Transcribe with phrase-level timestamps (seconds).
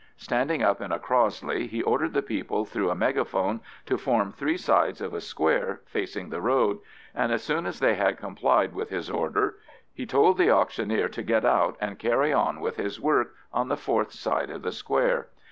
[0.17, 4.57] Standing up in a Crossley, he ordered the people through a megaphone to form three
[4.57, 6.79] sides of a square facing the road,
[7.13, 9.57] and, as soon as they had complied with his order,
[9.93, 13.77] he told the auctioneer to get out and carry on with his work on the
[13.77, 15.27] fourth side of the square.